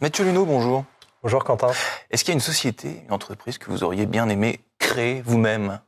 Mathieu 0.00 0.24
Luneau, 0.24 0.46
bonjour. 0.46 0.84
Bonjour 1.22 1.44
Quentin. 1.44 1.72
Est-ce 2.10 2.24
qu'il 2.24 2.32
y 2.32 2.34
a 2.34 2.38
une 2.38 2.40
société, 2.40 3.02
une 3.06 3.12
entreprise 3.12 3.58
que 3.58 3.70
vous 3.70 3.84
auriez 3.84 4.06
bien 4.06 4.30
aimé 4.30 4.60
créer 4.78 5.20
vous-même 5.20 5.78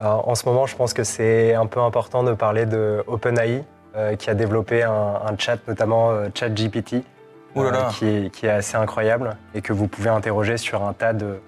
En 0.00 0.34
ce 0.34 0.44
moment, 0.44 0.66
je 0.66 0.76
pense 0.76 0.92
que 0.92 1.02
c'est 1.02 1.54
un 1.54 1.64
peu 1.64 1.80
important 1.80 2.24
de 2.24 2.34
parler 2.34 2.66
de 2.66 3.02
OpenAI, 3.06 3.64
euh, 3.96 4.16
qui 4.16 4.28
a 4.28 4.34
développé 4.34 4.82
un, 4.82 5.34
chat, 5.38 5.56
notamment 5.66 6.10
euh, 6.10 6.28
ChatGPT, 6.34 7.04
euh, 7.56 7.88
qui, 7.92 8.30
qui, 8.32 8.44
est 8.44 8.50
assez 8.50 8.76
incroyable 8.76 9.38
et 9.54 9.62
que 9.62 9.72
vous 9.72 9.88
pouvez 9.88 10.10
interroger 10.10 10.58
sur 10.58 10.82
un 10.84 10.92
tas 10.92 11.14
de, 11.14 11.40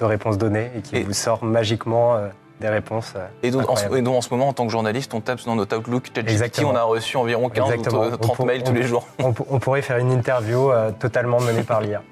réponses 0.00 0.38
données 0.38 0.70
et 0.76 0.80
qui 0.80 1.02
vous 1.02 1.12
sort 1.12 1.44
magiquement 1.44 2.16
des 2.62 2.68
réponses. 2.68 3.14
et, 3.42 3.50
donc, 3.50 3.68
en, 3.68 3.76
ce 3.76 4.30
moment, 4.30 4.48
en 4.48 4.52
tant 4.52 4.64
que 4.64 4.72
journaliste, 4.72 5.12
on 5.12 5.20
tape 5.20 5.44
dans 5.44 5.56
notre 5.56 5.76
Outlook 5.76 6.10
ChatGPT, 6.14 6.64
on 6.64 6.74
a 6.74 6.82
reçu 6.82 7.16
environ 7.16 7.48
15 7.48 7.74
ou 7.92 8.16
30 8.16 8.38
mails 8.46 8.62
tous 8.62 8.72
les 8.72 8.84
jours. 8.84 9.06
On, 9.18 9.34
on, 9.50 9.58
pourrait 9.58 9.82
faire 9.82 9.98
une 9.98 10.12
interview 10.12 10.70
totalement 10.98 11.40
menée 11.40 11.62
par 11.62 11.80
l'IA. 11.80 12.02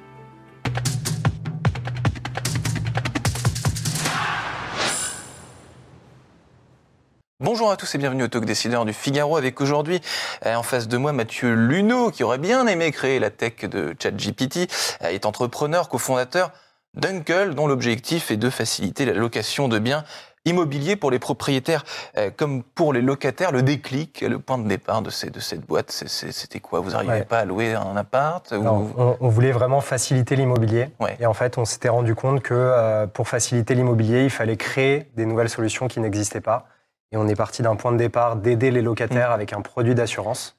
Bonjour 7.43 7.71
à 7.71 7.79
tous 7.79 7.95
et 7.95 7.99
bienvenue 7.99 8.25
au 8.25 8.29
Talk 8.29 8.45
Décideur 8.45 8.85
du 8.85 8.93
Figaro 8.93 9.39
avec 9.39 9.63
aujourd'hui 9.63 10.03
euh, 10.45 10.55
en 10.57 10.63
face 10.63 10.89
de 10.89 10.99
moi 10.99 11.13
Mathieu 11.13 11.55
Luneau 11.55 12.11
qui 12.11 12.23
aurait 12.23 12.37
bien 12.37 12.67
aimé 12.67 12.93
créer 12.93 13.19
la 13.19 13.31
tech 13.31 13.65
de 13.65 13.97
ChatGPT, 13.99 14.71
euh, 15.03 15.09
est 15.09 15.25
entrepreneur, 15.25 15.89
cofondateur 15.89 16.53
d'Uncle 16.93 17.55
dont 17.55 17.67
l'objectif 17.67 18.31
est 18.31 18.37
de 18.37 18.51
faciliter 18.51 19.07
la 19.07 19.15
location 19.15 19.69
de 19.69 19.79
biens 19.79 20.05
immobiliers 20.45 20.97
pour 20.97 21.11
les 21.11 21.19
propriétaires 21.19 21.85
euh, 22.17 22.31
comme 22.35 22.63
pour 22.63 22.93
les 22.93 23.03
locataires. 23.03 23.53
Le 23.53 23.63
déclic, 23.63 24.23
le 24.23 24.39
point 24.39 24.59
de 24.59 24.67
départ 24.67 25.03
de, 25.03 25.11
de 25.31 25.41
cette 25.41 25.67
boîte, 25.67 25.91
c'était 25.91 26.61
quoi? 26.61 26.81
Vous 26.81 26.91
n'arrivez 26.91 27.25
pas 27.25 27.41
à 27.41 27.45
louer 27.45 27.75
un 27.75 27.97
appart 27.97 28.53
on, 28.53 29.29
voulait 29.29 29.53
vraiment 29.53 29.81
faciliter 29.81 30.37
l'immobilier. 30.37 30.89
Et 31.19 31.27
en 31.27 31.35
fait, 31.35 31.59
on 31.59 31.65
s'était 31.65 31.89
rendu 31.89 32.15
compte 32.15 32.43
que 32.43 33.07
pour 33.07 33.29
faciliter 33.29 33.75
l'immobilier, 33.75 34.25
il 34.25 34.31
fallait 34.31 34.57
créer 34.57 35.11
des 35.17 35.27
nouvelles 35.27 35.49
solutions 35.49 35.89
qui 35.89 36.01
n'existaient 36.01 36.41
pas. 36.41 36.67
Et 37.13 37.17
on 37.17 37.27
est 37.27 37.35
parti 37.35 37.63
d'un 37.63 37.77
point 37.77 37.93
de 37.93 37.97
départ 37.97 38.37
d'aider 38.37 38.71
les 38.71 38.83
locataires 38.83 39.31
mm. 39.31 39.35
avec 39.35 39.53
un 39.53 39.63
produit 39.63 39.95
d'assurance. 39.95 40.57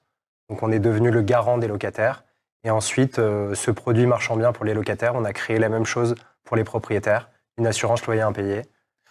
Donc 0.50 0.64
on 0.64 0.72
est 0.72 0.80
devenu 0.80 1.12
le 1.12 1.22
garant 1.22 1.58
des 1.58 1.68
locataires. 1.68 2.24
Et 2.64 2.70
ensuite, 2.70 3.20
euh, 3.20 3.56
ce 3.56 3.72
produit 3.72 4.06
marchant 4.06 4.36
bien 4.36 4.52
pour 4.52 4.66
les 4.66 4.74
locataires, 4.74 5.16
on 5.16 5.24
a 5.24 5.34
créé 5.34 5.58
la 5.58 5.70
même 5.70 5.86
chose 5.86 6.16
pour 6.44 6.58
les 6.58 6.64
propriétaires, 6.64 7.30
une 7.58 7.66
assurance 7.66 8.06
loyer 8.06 8.22
impayé, 8.22 8.64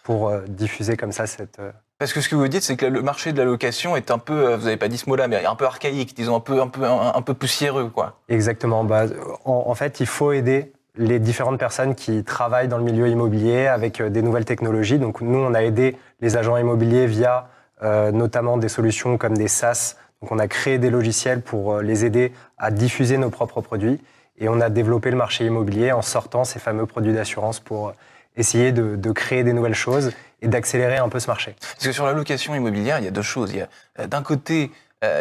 pour 0.02 0.28
euh, 0.28 0.42
diffuser 0.48 0.96
comme 0.96 1.12
ça 1.12 1.26
cette... 1.26 1.58
Euh, 1.58 1.72
parce 1.98 2.14
que 2.14 2.22
ce 2.22 2.28
que 2.30 2.34
vous 2.34 2.48
dites, 2.48 2.62
c'est 2.62 2.76
que 2.76 2.86
le 2.86 3.02
marché 3.02 3.32
de 3.32 3.38
la 3.38 3.44
location 3.44 3.94
est 3.94 4.10
un 4.10 4.18
peu, 4.18 4.54
vous 4.54 4.64
n'avez 4.64 4.78
pas 4.78 4.88
dit 4.88 4.96
ce 4.96 5.06
mot-là, 5.10 5.28
mais 5.28 5.44
un 5.44 5.54
peu 5.54 5.66
archaïque, 5.66 6.16
disons 6.16 6.36
un 6.36 6.40
peu, 6.40 6.62
un 6.62 6.68
peu, 6.68 6.82
un, 6.84 7.20
peu 7.20 7.34
poussiéreux, 7.34 7.90
quoi. 7.90 8.18
Exactement. 8.30 8.84
Bah, 8.84 9.04
en, 9.44 9.74
fait, 9.74 10.00
il 10.00 10.06
faut 10.06 10.32
aider 10.32 10.72
les 10.96 11.18
différentes 11.18 11.58
personnes 11.58 11.94
qui 11.94 12.24
travaillent 12.24 12.68
dans 12.68 12.78
le 12.78 12.84
milieu 12.84 13.06
immobilier 13.06 13.66
avec 13.66 14.00
des 14.00 14.22
nouvelles 14.22 14.46
technologies. 14.46 14.98
Donc 14.98 15.20
nous, 15.20 15.38
on 15.38 15.52
a 15.52 15.62
aidé 15.62 15.98
les 16.22 16.38
agents 16.38 16.56
immobiliers 16.56 17.06
via 17.06 17.50
euh, 17.82 18.12
notamment 18.12 18.58
des 18.58 18.68
solutions 18.68 19.16
comme 19.16 19.38
des 19.38 19.48
SaaS. 19.48 19.96
Donc 20.20 20.32
on 20.32 20.38
a 20.38 20.48
créé 20.48 20.78
des 20.78 20.90
logiciels 20.90 21.40
pour 21.40 21.72
euh, 21.72 21.82
les 21.82 22.04
aider 22.04 22.30
à 22.58 22.70
diffuser 22.70 23.16
nos 23.16 23.30
propres 23.30 23.62
produits 23.62 23.98
et 24.38 24.50
on 24.50 24.60
a 24.60 24.68
développé 24.68 25.10
le 25.10 25.16
marché 25.16 25.46
immobilier 25.46 25.90
en 25.90 26.02
sortant 26.02 26.44
ces 26.44 26.58
fameux 26.58 26.84
produits 26.84 27.14
d'assurance 27.14 27.58
pour 27.58 27.94
essayer 28.40 28.72
de, 28.72 29.12
créer 29.12 29.44
des 29.44 29.52
nouvelles 29.52 29.74
choses 29.74 30.12
et 30.42 30.48
d'accélérer 30.48 30.96
un 30.96 31.08
peu 31.08 31.20
ce 31.20 31.28
marché. 31.28 31.54
Parce 31.60 31.86
que 31.86 31.92
sur 31.92 32.06
la 32.06 32.12
location 32.12 32.54
immobilière, 32.54 32.98
il 32.98 33.04
y 33.04 33.08
a 33.08 33.12
deux 33.12 33.22
choses. 33.22 33.52
Il 33.52 33.58
y 33.58 33.60
a 33.60 33.68
euh, 34.00 34.06
d'un 34.06 34.22
côté 34.22 34.70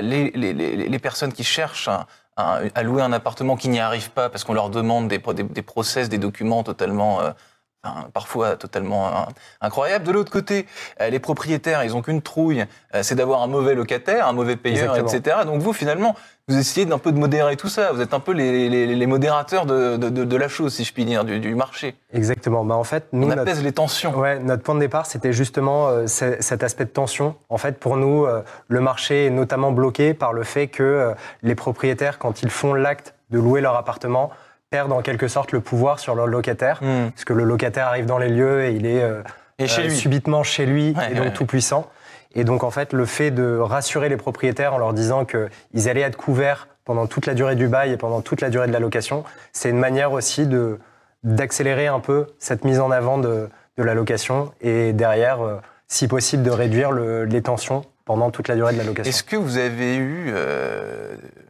les, 0.02 0.32
les, 0.32 0.54
les, 0.54 1.00
personnes 1.00 1.32
qui 1.32 1.46
cherchent 1.46 1.88
à 2.36 2.84
louer 2.84 3.02
un 3.02 3.14
appartement 3.14 3.56
qui 3.56 3.70
n'y 3.70 3.80
arrivent 3.80 4.12
pas 4.12 4.28
parce 4.28 4.44
qu'on 4.44 4.54
leur 4.54 4.70
demande 4.70 5.08
des, 5.08 5.20
des, 5.20 5.62
process, 5.62 6.10
des 6.10 6.18
documents 6.18 6.64
totalement 6.64 7.22
parfois 8.14 8.56
totalement 8.58 9.08
hein, 9.08 9.28
incroyable. 9.62 10.06
De 10.06 10.12
l'autre 10.12 10.32
côté, 10.32 10.66
euh, 11.02 11.10
les 11.10 11.20
propriétaires, 11.20 11.84
ils 11.84 11.96
ont 11.96 12.02
qu'une 12.02 12.22
trouille, 12.22 12.66
euh, 12.94 13.04
c'est 13.04 13.16
d'avoir 13.16 13.42
un 13.42 13.48
mauvais 13.48 13.76
locataire, 13.76 14.28
un 14.28 14.34
mauvais 14.34 14.58
payeur, 14.58 14.98
etc. 14.98 15.38
Donc 15.46 15.62
vous, 15.62 15.72
finalement, 15.72 16.16
vous 16.48 16.58
essayez 16.58 16.86
d'un 16.86 16.98
peu 16.98 17.12
de 17.12 17.18
modérer 17.18 17.56
tout 17.56 17.70
ça. 17.70 17.92
Vous 17.94 18.02
êtes 18.02 18.14
un 18.14 18.20
peu 18.20 18.34
les, 18.34 19.06
modérateurs 19.06 19.66
de, 19.66 20.36
la 20.36 20.48
chose, 20.48 20.74
si 20.74 20.84
je 20.84 20.94
puis 20.94 21.06
dire, 21.06 21.24
du, 21.24 21.56
marché. 21.56 21.96
Exactement. 22.14 22.66
Bah 22.66 22.76
en 22.76 22.84
fait, 22.84 23.06
nous, 23.14 23.28
on 23.28 23.32
apaise 23.32 23.64
les 23.64 23.72
tensions. 23.72 24.18
Ouais, 24.18 24.40
notre 24.40 24.64
point 24.64 24.76
de 24.76 24.80
départ, 24.80 25.06
c'était 25.06 25.34
justement 25.34 25.88
euh, 25.88 26.08
cet 26.08 26.64
aspect 26.64 26.86
de 26.86 26.90
tension. 26.90 27.36
En 27.50 27.58
fait, 27.58 27.80
pour 27.80 27.98
nous, 27.98 28.26
le 28.68 28.80
marché 28.82 29.28
est 29.28 29.30
notamment 29.30 29.72
bloqué 29.72 30.14
par 30.14 30.34
le 30.34 30.44
fait 30.44 30.68
que 30.68 31.14
les 31.44 31.56
propriétaires, 31.56 32.20
quand 32.20 32.42
ils 32.42 32.50
font 32.50 32.74
l'acte 32.74 33.14
de 33.30 33.38
louer 33.38 33.62
leur 33.62 33.76
appartement, 33.76 34.32
perdent 34.70 34.92
en 34.92 35.02
quelque 35.02 35.28
sorte 35.28 35.52
le 35.52 35.62
pouvoir 35.62 36.00
sur 36.00 36.16
leur 36.16 36.28
locataire, 36.28 36.80
hmm. 36.82 37.10
parce 37.12 37.26
que 37.26 37.34
le 37.34 37.44
locataire 37.44 37.88
arrive 37.88 38.06
dans 38.06 38.18
les 38.18 38.30
lieux 38.30 38.66
et 38.66 38.72
il 38.72 38.86
est 38.86 39.02
euh, 39.02 39.22
chez 39.66 39.88
euh, 39.88 39.90
subitement 39.90 40.44
chez 40.44 40.66
lui 40.66 40.96
et 41.10 41.16
donc 41.16 41.34
tout 41.34 41.46
puissant. 41.46 41.90
Et 42.36 42.44
donc 42.44 42.64
en 42.64 42.70
fait, 42.70 42.94
le 42.94 43.06
fait 43.06 43.32
de 43.32 43.58
rassurer 43.58 44.10
les 44.10 44.18
propriétaires 44.18 44.76
en 44.76 44.78
leur 44.78 44.94
disant 44.94 45.26
qu'ils 45.26 45.90
allaient 45.90 46.02
être 46.02 46.18
couverts 46.18 46.68
pendant 46.86 47.08
toute 47.08 47.26
la 47.26 47.34
durée 47.34 47.56
du 47.56 47.68
bail 47.68 47.92
et 47.92 47.98
pendant 47.98 48.22
toute 48.22 48.42
la 48.42 48.50
durée 48.50 48.68
de 48.68 48.74
la 48.74 48.80
location, 48.80 49.24
c'est 49.54 49.70
une 49.70 49.80
manière 49.80 50.12
aussi 50.12 50.46
de 50.46 50.80
d'accélérer 51.24 51.88
un 51.88 52.00
peu 52.00 52.28
cette 52.38 52.64
mise 52.64 52.80
en 52.80 52.92
avant 52.92 53.18
de, 53.18 53.50
de 53.78 53.84
la 53.84 53.94
location 53.94 54.54
et 54.62 54.94
derrière, 54.94 55.42
euh, 55.42 55.58
si 55.88 56.08
possible, 56.08 56.44
de 56.44 56.50
réduire 56.50 56.92
le, 56.92 57.26
les 57.26 57.42
tensions 57.42 57.84
pendant 58.06 58.32
toute 58.32 58.48
la 58.48 58.56
durée 58.56 58.72
de 58.72 58.78
la 58.78 58.86
location. 58.86 59.10
Est-ce 59.10 59.24
que 59.24 59.36
vous 59.36 59.58
avez 59.58 59.98
eu 59.98 60.30
est-ce 60.30 61.49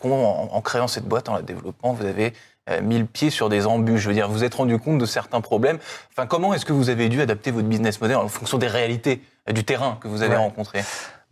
qu'en 0.00 0.48
en 0.50 0.60
créant 0.60 0.88
cette 0.88 1.04
boîte, 1.04 1.28
en 1.28 1.34
la 1.34 1.42
développant, 1.42 1.92
vous 1.92 2.06
avez 2.06 2.32
euh, 2.68 2.80
mis 2.82 2.98
le 2.98 3.04
pied 3.04 3.30
sur 3.30 3.48
des 3.48 3.66
embûches 3.66 4.00
Je 4.00 4.08
veux 4.08 4.14
dire, 4.14 4.28
vous 4.28 4.34
vous 4.34 4.44
êtes 4.44 4.54
rendu 4.54 4.78
compte 4.78 4.98
de 4.98 5.06
certains 5.06 5.40
problèmes. 5.40 5.78
Enfin, 6.10 6.26
comment 6.26 6.52
est-ce 6.52 6.64
que 6.64 6.72
vous 6.72 6.90
avez 6.90 7.08
dû 7.08 7.20
adapter 7.20 7.50
votre 7.50 7.68
business 7.68 8.00
model 8.00 8.16
en 8.16 8.28
fonction 8.28 8.58
des 8.58 8.66
réalités 8.66 9.22
euh, 9.48 9.52
du 9.52 9.64
terrain 9.64 9.98
que 10.00 10.08
vous 10.08 10.22
avez 10.22 10.36
rencontré? 10.36 10.82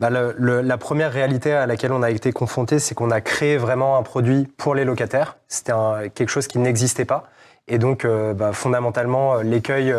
Bah 0.00 0.10
la 0.10 0.77
première 0.77 1.12
réalité 1.12 1.53
à 1.53 1.66
laquelle 1.66 1.93
on 1.93 2.03
a 2.03 2.10
été 2.10 2.33
confronté, 2.33 2.81
c'est 2.81 2.97
qu'on 2.97 3.12
a 3.12 3.21
créé 3.21 3.56
vraiment 3.56 3.97
un 3.97 4.03
produit 4.03 4.49
pour 4.56 4.75
les 4.75 4.84
locataires. 4.84 5.37
C'était 5.47 5.72
quelque 6.15 6.31
chose 6.31 6.49
qui 6.49 6.59
n'existait 6.59 7.04
pas. 7.04 7.28
Et 7.66 7.78
donc, 7.78 8.04
euh, 8.04 8.34
bah, 8.34 8.52
fondamentalement, 8.52 9.36
euh, 9.36 9.42
l'écueil 9.42 9.94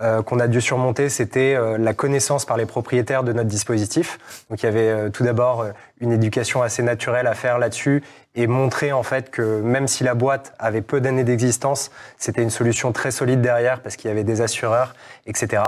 euh, 0.00 0.22
qu'on 0.22 0.38
a 0.38 0.46
dû 0.46 0.60
surmonter, 0.60 1.08
c'était 1.08 1.56
la 1.76 1.92
connaissance 1.92 2.44
par 2.44 2.56
les 2.56 2.66
propriétaires 2.66 3.24
de 3.24 3.32
notre 3.32 3.48
dispositif. 3.48 4.18
Donc, 4.48 4.62
il 4.62 4.66
y 4.66 4.68
avait 4.68 5.10
tout 5.10 5.24
d'abord 5.24 5.66
une 6.00 6.12
éducation 6.12 6.62
assez 6.62 6.84
naturelle 6.84 7.26
à 7.26 7.34
faire 7.34 7.58
là-dessus 7.58 8.04
et 8.36 8.46
montrer 8.46 8.92
en 8.92 9.02
fait 9.02 9.30
que 9.30 9.60
même 9.60 9.88
si 9.88 10.04
la 10.04 10.14
boîte 10.14 10.54
avait 10.60 10.82
peu 10.82 11.00
d'années 11.00 11.24
d'existence, 11.24 11.90
c'était 12.16 12.42
une 12.42 12.50
solution 12.50 12.92
très 12.92 13.10
solide 13.10 13.40
derrière 13.40 13.80
parce 13.80 13.96
qu'il 13.96 14.08
y 14.08 14.12
avait 14.12 14.22
des 14.22 14.40
assureurs, 14.40 14.94
etc. 15.26 15.62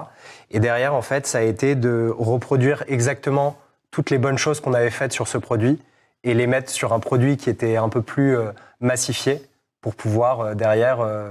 Et 0.52 0.60
derrière, 0.60 0.94
en 0.94 1.02
fait, 1.02 1.26
ça 1.26 1.38
a 1.38 1.42
été 1.42 1.74
de 1.74 2.14
reproduire 2.16 2.84
exactement 2.86 3.56
toutes 3.90 4.10
les 4.10 4.18
bonnes 4.18 4.38
choses 4.38 4.60
qu'on 4.60 4.74
avait 4.74 4.90
faites 4.90 5.12
sur 5.12 5.26
ce 5.26 5.38
produit 5.38 5.82
et 6.22 6.34
les 6.34 6.46
mettre 6.46 6.70
sur 6.70 6.92
un 6.92 7.00
produit 7.00 7.36
qui 7.36 7.50
était 7.50 7.76
un 7.76 7.88
peu 7.88 8.02
plus 8.02 8.36
massifié 8.80 9.42
pour 9.80 9.94
pouvoir 9.94 10.40
euh, 10.40 10.54
derrière 10.54 11.00
euh, 11.00 11.30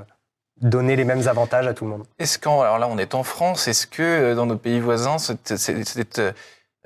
donner 0.61 0.95
les 0.95 1.05
mêmes 1.05 1.27
avantages 1.27 1.67
à 1.67 1.73
tout 1.73 1.85
le 1.85 1.91
monde. 1.91 2.03
Est-ce 2.17 2.39
qu'en 2.39 2.61
alors 2.61 2.79
là 2.79 2.87
on 2.87 2.97
est 2.97 3.15
en 3.15 3.23
France, 3.23 3.67
est-ce 3.67 3.87
que 3.87 4.03
euh, 4.03 4.35
dans 4.35 4.45
nos 4.45 4.57
pays 4.57 4.79
voisins 4.79 5.17
cette, 5.17 5.55
cette, 5.55 6.21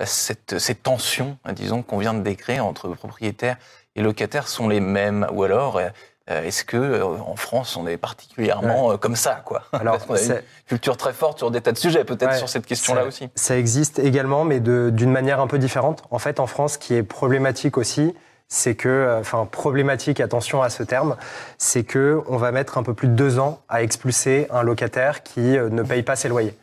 cette, 0.06 0.60
ces 0.60 0.76
tensions, 0.76 1.38
disons 1.54 1.82
qu'on 1.82 1.98
vient 1.98 2.14
de 2.14 2.22
décrire 2.22 2.66
entre 2.66 2.90
propriétaires 2.90 3.58
et 3.96 4.02
locataires 4.02 4.48
sont 4.48 4.68
les 4.68 4.80
mêmes? 4.80 5.28
Ou 5.32 5.44
alors 5.44 5.80
est-ce 6.28 6.64
que 6.64 7.02
en 7.02 7.36
France 7.36 7.76
on 7.78 7.86
est 7.86 7.98
particulièrement 7.98 8.98
comme 8.98 9.16
ça 9.16 9.42
quoi? 9.46 9.64
Alors 9.74 10.06
qu'on 10.06 10.16
a 10.16 10.22
une 10.22 10.42
culture 10.68 10.98
très 10.98 11.14
forte 11.14 11.38
sur 11.38 11.52
des 11.52 11.62
tas 11.62 11.72
de 11.72 11.78
sujets 11.78 12.04
peut-être 12.04 12.36
sur 12.36 12.50
cette 12.50 12.66
question-là 12.66 13.06
aussi. 13.06 13.30
Ça 13.36 13.58
existe 13.58 14.00
également 14.00 14.46
mais 14.46 14.60
d'une 14.60 15.12
manière 15.12 15.40
un 15.40 15.48
peu 15.48 15.60
différente. 15.60 16.04
En 16.12 16.20
fait 16.20 16.40
en 16.40 16.48
France, 16.48 16.74
ce 16.74 16.78
qui 16.80 16.96
est 16.96 17.04
problématique 17.04 17.78
aussi, 17.78 18.16
c'est 18.48 18.76
que, 18.76 18.90
euh, 18.90 19.20
enfin 19.20 19.48
problématique, 19.50 20.20
attention 20.20 20.62
à 20.62 20.70
ce 20.70 20.84
terme, 20.84 21.16
c'est 21.58 21.84
que 21.84 22.22
on 22.28 22.38
va 22.38 22.52
mettre 22.52 22.78
un 22.78 22.84
peu 22.84 22.94
plus 22.94 23.08
de 23.08 23.14
deux 23.14 23.40
ans 23.40 23.62
à 23.68 23.82
expulser 23.82 24.48
un 24.52 24.64
locataire 24.64 25.24
qui 25.24 25.58
euh, 25.58 25.70
ne 25.70 25.82
paye 25.82 26.04
pas 26.04 26.16
ses 26.16 26.30
loyers. 26.30 26.56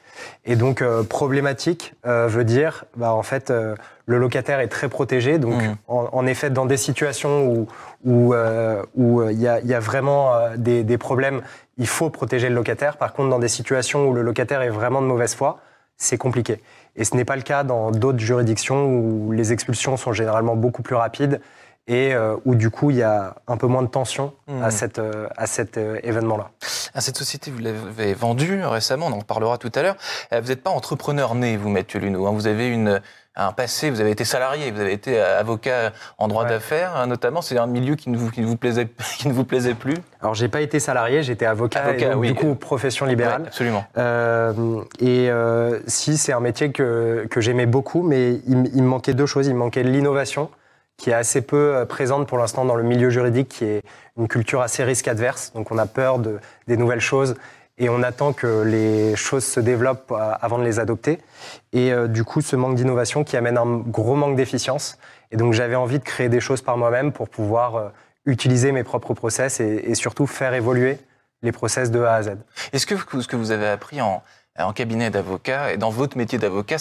Et 0.44 0.54
donc 0.54 0.82
euh, 0.82 1.02
problématique 1.02 1.94
veut 2.04 2.44
dire, 2.44 2.84
bah, 2.96 3.14
en 3.14 3.22
fait, 3.22 3.50
le 3.50 4.18
locataire 4.18 4.60
est 4.60 4.68
très 4.68 4.90
protégé. 4.90 5.38
Donc 5.38 5.62
mmh. 5.62 5.76
en, 5.88 6.26
effet, 6.26 6.50
dans 6.50 6.66
des 6.66 6.76
situations 6.76 7.46
où 7.46 7.66
où 8.04 8.34
où 8.94 9.30
il 9.30 9.40
y, 9.40 9.48
a, 9.48 9.60
y, 9.60 9.72
a, 9.72 9.80
vraiment 9.80 10.34
des, 10.56 10.84
des, 10.84 10.98
problèmes, 10.98 11.40
il 11.78 11.86
faut 11.86 12.10
protéger 12.10 12.50
le 12.50 12.54
locataire. 12.54 12.98
Par 12.98 13.14
contre, 13.14 13.30
dans 13.30 13.38
des 13.38 13.48
situations 13.48 14.08
où 14.08 14.12
le 14.12 14.20
locataire 14.20 14.60
est 14.60 14.68
vraiment 14.68 15.00
de 15.00 15.06
mauvaise 15.06 15.34
foi, 15.34 15.60
c'est 15.96 16.18
compliqué. 16.18 16.60
Et 16.96 17.04
ce 17.04 17.16
n'est 17.16 17.24
pas 17.24 17.36
le 17.36 17.42
cas 17.42 17.62
dans 17.62 17.90
d'autres 17.90 18.18
juridictions 18.18 18.86
où 18.86 19.32
les 19.32 19.52
expulsions 19.52 19.96
sont 19.96 20.12
généralement 20.12 20.56
beaucoup 20.56 20.82
plus 20.82 20.96
rapides 20.96 21.40
et 21.90 22.14
euh, 22.14 22.36
où 22.44 22.54
du 22.54 22.70
coup 22.70 22.90
il 22.90 22.98
y 22.98 23.02
a 23.02 23.34
un 23.48 23.56
peu 23.56 23.66
moins 23.66 23.82
de 23.82 23.88
tension 23.88 24.32
à, 24.48 24.68
hmm. 24.68 24.70
cette, 24.70 24.98
euh, 25.00 25.26
à 25.36 25.46
cet 25.46 25.76
euh, 25.76 25.98
événement-là. 26.04 26.50
À 26.94 27.00
cette 27.00 27.16
société, 27.16 27.50
vous 27.50 27.58
l'avez 27.58 28.14
vendue 28.14 28.64
récemment, 28.64 29.06
on 29.06 29.12
en 29.12 29.20
parlera 29.22 29.58
tout 29.58 29.72
à 29.74 29.82
l'heure. 29.82 29.96
Vous 30.30 30.48
n'êtes 30.48 30.62
pas 30.62 30.70
entrepreneur 30.70 31.34
né, 31.34 31.56
vous, 31.56 31.68
Mathieu 31.68 32.00
Luneau. 32.00 32.26
Hein. 32.26 32.32
Vous 32.32 32.46
avez 32.46 32.68
une, 32.68 33.00
un 33.36 33.52
passé, 33.52 33.90
vous 33.90 34.00
avez 34.00 34.10
été 34.10 34.24
salarié, 34.24 34.70
vous 34.70 34.80
avez 34.80 34.92
été 34.92 35.20
avocat 35.20 35.92
en 36.18 36.26
droit 36.26 36.44
d'affaires, 36.44 36.96
hein, 36.96 37.06
notamment. 37.06 37.42
C'est 37.42 37.58
un 37.58 37.66
milieu 37.66 37.94
qui 37.94 38.10
ne 38.10 38.16
vous, 38.16 38.30
qui 38.30 38.40
ne 38.40 38.46
vous, 38.46 38.56
plaisait, 38.56 38.88
qui 39.18 39.28
ne 39.28 39.32
vous 39.32 39.44
plaisait 39.44 39.74
plus 39.74 39.96
Alors, 40.20 40.34
j'ai 40.34 40.48
pas 40.48 40.60
été 40.60 40.80
salarié, 40.80 41.22
j'étais 41.22 41.46
avocat, 41.46 41.84
avocat 41.84 42.12
et 42.12 42.26
du 42.28 42.34
coup, 42.34 42.54
profession 42.56 43.06
libérale. 43.06 43.44
absolument. 43.46 43.84
Et 45.00 45.30
si, 45.86 46.18
c'est 46.18 46.32
un 46.32 46.40
métier 46.40 46.72
que, 46.72 47.26
que 47.30 47.40
j'aimais 47.40 47.66
beaucoup, 47.66 48.02
mais 48.02 48.34
il, 48.46 48.70
il, 48.74 48.82
me 48.82 48.88
manquait 48.88 49.14
deux 49.14 49.26
choses. 49.26 49.46
Il 49.46 49.54
me 49.54 49.60
manquait 49.60 49.84
l'innovation, 49.84 50.50
qui 51.00 51.08
est 51.08 51.14
assez 51.14 51.40
peu 51.40 51.74
euh, 51.74 51.86
présente 51.86 52.28
pour 52.28 52.36
l'instant 52.36 52.66
dans 52.66 52.74
le 52.74 52.82
milieu 52.82 53.08
juridique, 53.08 53.48
qui 53.48 53.64
est 53.64 53.82
une 54.18 54.28
culture 54.28 54.60
assez 54.60 54.84
risque 54.84 55.08
adverse. 55.08 55.50
Donc, 55.54 55.72
on 55.72 55.78
a 55.78 55.86
peur 55.86 56.18
de, 56.18 56.38
des 56.68 56.76
nouvelles 56.76 57.00
choses 57.00 57.36
et 57.78 57.88
on 57.88 58.02
attend 58.02 58.34
que 58.34 58.62
les 58.62 59.16
choses 59.16 59.44
se 59.44 59.60
développent 59.60 60.12
euh, 60.12 60.32
avant 60.42 60.58
de 60.58 60.64
les 60.64 60.78
adopter. 60.78 61.18
Et 61.72 61.90
euh, 61.90 62.06
du 62.06 62.22
coup, 62.22 62.42
ce 62.42 62.54
manque 62.54 62.74
d'innovation 62.74 63.24
qui 63.24 63.38
amène 63.38 63.56
un 63.56 63.78
gros 63.78 64.14
manque 64.14 64.36
d'efficience. 64.36 64.98
Et 65.30 65.38
donc, 65.38 65.54
j'avais 65.54 65.74
envie 65.74 65.98
de 65.98 66.04
créer 66.04 66.28
des 66.28 66.40
choses 66.40 66.60
par 66.60 66.76
moi-même 66.76 67.12
pour 67.12 67.30
pouvoir 67.30 67.92
utiliser 68.26 68.70
mes 68.70 68.84
propres 68.84 69.14
process 69.14 69.60
et, 69.60 69.94
surtout 69.94 70.26
faire 70.26 70.52
évoluer 70.52 70.98
les 71.42 71.52
process 71.52 71.90
de 71.90 72.02
A 72.02 72.14
à 72.14 72.22
Z. 72.22 72.30
Est-ce 72.74 72.84
que 72.84 72.96
ce 72.96 73.26
que 73.28 73.36
vous 73.36 73.52
avez 73.52 73.68
appris 73.68 74.02
en, 74.02 74.22
en 74.58 74.72
cabinet 74.72 75.10
d'avocat 75.10 75.72
et 75.72 75.76
dans 75.76 75.90
votre 75.90 76.18
métier 76.18 76.38
d'avocat, 76.38 76.76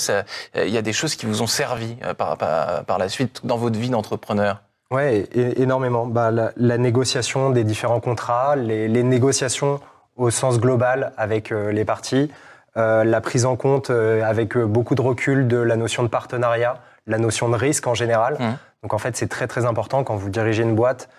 il 0.56 0.70
y 0.70 0.78
a 0.78 0.82
des 0.82 0.94
choses 0.94 1.16
qui 1.16 1.26
vous 1.26 1.42
ont 1.42 1.48
servi 1.48 1.96
par, 2.18 2.38
par, 2.38 2.98
la 2.98 3.10
suite 3.10 3.46
dans 3.46 3.58
votre 3.58 3.80
vie 3.80 3.90
d'entrepreneur? 3.90 4.62
Oui, 4.92 5.26
énormément. 5.36 6.08
Bah, 6.08 6.32
la, 6.32 6.78
négociation 6.78 7.52
des 7.52 7.64
différents 7.64 8.00
contrats, 8.00 8.56
les, 8.56 8.88
les 8.88 9.04
négociations 9.04 9.80
au 10.20 10.30
sens 10.30 10.60
global 10.60 11.14
avec 11.18 11.52
euh, 11.52 11.72
les 11.72 11.86
parties, 11.86 12.30
euh, 12.78 13.04
la 13.04 13.22
prise 13.22 13.46
en 13.46 13.56
compte 13.56 13.90
euh, 13.90 14.22
avec 14.24 14.58
beaucoup 14.58 14.94
de 14.94 15.02
recul 15.02 15.48
de 15.48 15.58
la 15.58 15.76
notion 15.76 16.04
de 16.04 16.10
partenariat, 16.10 16.80
la 17.08 17.18
notion 17.18 17.50
de 17.50 17.56
risque 17.56 17.88
en 17.88 17.96
général. 17.96 18.36
Mmh. 18.40 18.58
Donc 18.84 18.94
en 18.94 18.98
fait, 18.98 19.16
c'est 19.16 19.28
très 19.28 19.48
très 19.48 19.66
important 19.66 20.04
quand 20.04 20.16
vous 20.16 20.30
dirigez 20.30 20.64
une 20.64 20.76
boîte, 20.76 21.10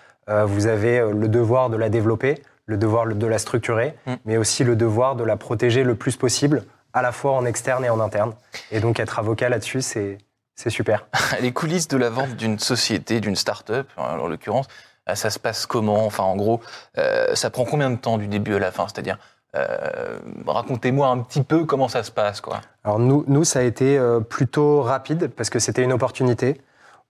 vous 0.45 0.67
avez 0.67 1.01
le 1.11 1.27
devoir 1.27 1.69
de 1.69 1.75
la 1.75 1.89
développer, 1.89 2.41
le 2.71 2.77
devoir 2.77 3.05
de 3.05 3.27
la 3.27 3.37
structurer, 3.37 3.95
mmh. 4.07 4.13
mais 4.25 4.37
aussi 4.37 4.63
le 4.63 4.75
devoir 4.75 5.15
de 5.15 5.23
la 5.23 5.37
protéger 5.37 5.83
le 5.83 5.93
plus 5.93 6.17
possible, 6.17 6.63
à 6.93 7.03
la 7.03 7.11
fois 7.11 7.33
en 7.33 7.45
externe 7.45 7.85
et 7.85 7.89
en 7.89 7.99
interne. 7.99 8.33
Et 8.71 8.79
donc 8.79 8.99
être 8.99 9.19
avocat 9.19 9.49
là-dessus, 9.49 9.81
c'est 9.81 10.17
c'est 10.55 10.69
super. 10.69 11.07
Les 11.41 11.51
coulisses 11.51 11.87
de 11.87 11.97
la 11.97 12.09
vente 12.09 12.35
d'une 12.35 12.59
société, 12.59 13.19
d'une 13.19 13.35
start-up, 13.35 13.87
en 13.97 14.27
l'occurrence, 14.27 14.67
euh, 15.09 15.15
ça 15.15 15.29
se 15.29 15.39
passe 15.39 15.65
comment? 15.65 16.05
Enfin, 16.05 16.23
en 16.23 16.35
gros, 16.35 16.61
euh, 16.97 17.33
ça 17.35 17.49
prend 17.49 17.65
combien 17.65 17.89
de 17.89 17.95
temps 17.95 18.17
du 18.17 18.27
début 18.27 18.55
à 18.55 18.59
la 18.59 18.71
fin? 18.71 18.87
C'est-à-dire, 18.87 19.17
euh, 19.55 20.19
racontez-moi 20.45 21.07
un 21.07 21.19
petit 21.19 21.43
peu 21.43 21.65
comment 21.65 21.87
ça 21.87 22.03
se 22.03 22.11
passe, 22.11 22.41
quoi. 22.41 22.61
Alors 22.83 22.99
nous, 22.99 23.23
nous 23.27 23.43
ça 23.43 23.59
a 23.59 23.63
été 23.63 23.99
plutôt 24.29 24.81
rapide 24.81 25.27
parce 25.27 25.49
que 25.49 25.59
c'était 25.59 25.83
une 25.83 25.93
opportunité. 25.93 26.61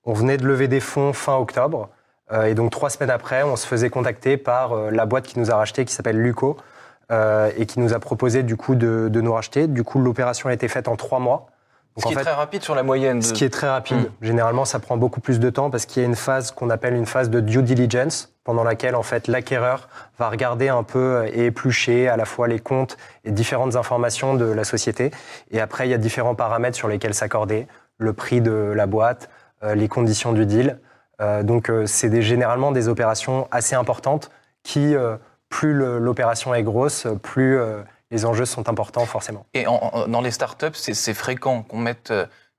On 0.03 0.13
venait 0.13 0.37
de 0.37 0.45
lever 0.45 0.67
des 0.67 0.79
fonds 0.79 1.13
fin 1.13 1.35
octobre. 1.35 1.89
Et 2.45 2.53
donc 2.53 2.71
trois 2.71 2.89
semaines 2.89 3.09
après, 3.09 3.43
on 3.43 3.55
se 3.55 3.67
faisait 3.67 3.89
contacter 3.89 4.37
par 4.37 4.75
la 4.91 5.05
boîte 5.05 5.25
qui 5.25 5.39
nous 5.39 5.51
a 5.51 5.55
racheté, 5.55 5.85
qui 5.85 5.93
s'appelle 5.93 6.21
Luco, 6.21 6.57
et 7.11 7.65
qui 7.65 7.79
nous 7.79 7.93
a 7.93 7.99
proposé 7.99 8.43
du 8.43 8.55
coup 8.55 8.75
de, 8.75 9.09
de 9.09 9.21
nous 9.21 9.33
racheter. 9.33 9.67
Du 9.67 9.83
coup, 9.83 9.99
l'opération 9.99 10.47
a 10.49 10.53
été 10.53 10.67
faite 10.67 10.87
en 10.87 10.95
trois 10.95 11.19
mois. 11.19 11.47
Ce 11.97 12.05
qui 12.07 12.13
est 12.13 12.21
très 12.21 12.31
rapide 12.31 12.63
sur 12.63 12.73
la 12.73 12.83
moyenne. 12.83 13.21
Ce 13.21 13.33
qui 13.33 13.43
est 13.43 13.49
très 13.49 13.67
rapide. 13.67 13.97
Hmm. 13.97 14.25
Généralement, 14.25 14.63
ça 14.63 14.79
prend 14.79 14.95
beaucoup 14.95 15.19
plus 15.19 15.41
de 15.41 15.49
temps 15.49 15.69
parce 15.69 15.85
qu'il 15.85 16.01
y 16.01 16.05
a 16.05 16.07
une 16.07 16.15
phase 16.15 16.51
qu'on 16.51 16.69
appelle 16.69 16.93
une 16.93 17.05
phase 17.05 17.29
de 17.29 17.41
due 17.41 17.63
diligence, 17.63 18.33
pendant 18.45 18.63
laquelle 18.63 18.95
en 18.95 19.03
fait 19.03 19.27
l'acquéreur 19.27 19.89
va 20.17 20.29
regarder 20.29 20.69
un 20.69 20.83
peu 20.83 21.25
et 21.33 21.47
éplucher 21.47 22.07
à 22.07 22.15
la 22.15 22.23
fois 22.23 22.47
les 22.47 22.59
comptes 22.59 22.95
et 23.25 23.31
différentes 23.31 23.75
informations 23.75 24.35
de 24.35 24.45
la 24.45 24.63
société. 24.63 25.11
Et 25.51 25.59
après, 25.59 25.85
il 25.85 25.91
y 25.91 25.93
a 25.93 25.97
différents 25.97 26.33
paramètres 26.33 26.77
sur 26.77 26.87
lesquels 26.87 27.13
s'accorder 27.13 27.67
le 27.97 28.13
prix 28.13 28.39
de 28.39 28.71
la 28.73 28.85
boîte, 28.85 29.29
euh, 29.63 29.75
les 29.75 29.89
conditions 29.89 30.31
du 30.31 30.45
deal. 30.45 30.79
Euh, 31.21 31.43
donc, 31.43 31.69
euh, 31.69 31.85
c'est 31.85 32.21
généralement 32.21 32.71
des 32.71 32.87
opérations 32.87 33.47
assez 33.51 33.75
importantes 33.75 34.31
qui, 34.63 34.95
plus 35.49 35.73
l'opération 35.73 36.53
est 36.53 36.61
grosse, 36.63 37.07
plus 37.23 37.59
les 38.11 38.25
enjeux 38.25 38.45
sont 38.45 38.69
importants 38.69 39.05
forcément. 39.05 39.45
Et 39.55 39.65
dans 39.65 40.21
les 40.21 40.29
startups, 40.29 40.75
c'est 40.75 41.13
fréquent 41.15 41.63
qu'on 41.63 41.79
mette 41.79 42.13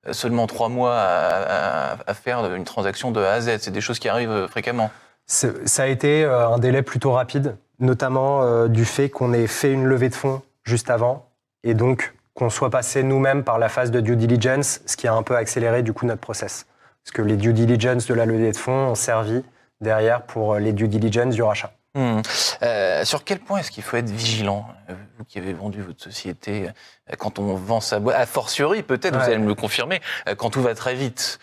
euh, 0.07 0.13
seulement 0.13 0.47
trois 0.47 0.69
mois 0.69 0.95
à, 0.97 2.13
faire 2.13 2.53
une 2.53 2.65
transaction 2.65 3.11
de 3.11 3.21
A 3.21 3.33
à 3.33 3.41
Z. 3.41 3.57
C'est 3.59 3.71
des 3.71 3.81
choses 3.81 3.99
qui 3.99 4.09
arrivent 4.09 4.29
euh, 4.29 4.47
fréquemment. 4.47 4.91
Ça 5.25 5.83
a 5.83 5.87
été 5.87 6.25
euh, 6.25 6.49
un 6.49 6.59
délai 6.59 6.81
plutôt 6.81 7.13
rapide, 7.13 7.55
notamment 7.79 8.67
du 8.67 8.83
fait 8.83 9.09
qu'on 9.09 9.33
ait 9.33 9.47
fait 9.47 9.71
une 9.71 9.85
levée 9.85 10.09
de 10.09 10.15
fonds 10.15 10.41
juste 10.63 10.89
avant 10.89 11.29
et 11.63 11.73
donc 11.73 12.13
qu'on 12.33 12.49
soit 12.49 12.69
passé 12.69 13.03
nous-mêmes 13.03 13.43
par 13.43 13.57
la 13.57 13.69
phase 13.69 13.91
de 13.91 14.01
due 14.01 14.15
diligence, 14.15 14.81
ce 14.85 14.97
qui 14.97 15.07
a 15.07 15.13
un 15.13 15.23
peu 15.23 15.35
accéléré 15.35 15.81
du 15.81 15.93
coup 15.93 16.05
notre 16.05 16.21
process. 16.21 16.65
Parce 17.03 17.11
que 17.13 17.21
les 17.21 17.37
due 17.37 17.53
diligence 17.53 18.07
de 18.07 18.13
la 18.13 18.25
levée 18.25 18.51
de 18.51 18.57
fonds 18.57 18.87
ont 18.87 18.95
servi 18.95 19.43
derrière 19.81 20.23
pour 20.23 20.55
les 20.55 20.73
due 20.73 20.87
diligence 20.87 21.35
du 21.35 21.43
rachat. 21.43 21.71
Hmm. 21.95 22.21
Euh, 22.63 23.05
sur 23.05 23.23
quel 23.23 23.37
point 23.37 23.59
est-ce 23.59 23.69
qu'il 23.69 23.83
faut 23.83 23.97
être 23.97 24.09
vigilant, 24.09 24.65
euh, 24.89 24.95
vous 25.19 25.25
qui 25.25 25.37
avez 25.37 25.53
vendu 25.53 25.83
votre 25.83 26.01
société, 26.01 26.67
euh, 26.67 27.13
quand 27.19 27.37
on 27.37 27.53
vend 27.53 27.81
sa 27.81 27.99
boîte, 27.99 28.15
a 28.15 28.25
fortiori 28.25 28.81
peut-être, 28.81 29.15
vous 29.15 29.23
allez 29.23 29.37
me 29.37 29.47
le 29.47 29.53
confirmer, 29.53 30.01
quand 30.37 30.49
tout 30.49 30.63
va 30.63 30.73
très 30.73 30.95
vite. 30.95 31.39